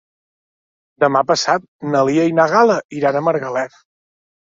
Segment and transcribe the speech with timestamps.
[1.03, 3.77] Demà passat na Lia i na Gal·la iran a Margalef.